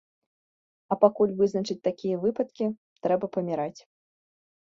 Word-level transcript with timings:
А 0.93 0.95
пакуль 1.03 1.33
вызначаць 1.41 1.77
такія 1.89 2.15
выпадкі, 2.23 2.65
трэба 3.03 3.25
паміраць. 3.35 3.79